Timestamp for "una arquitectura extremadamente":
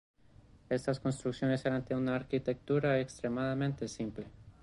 1.93-3.87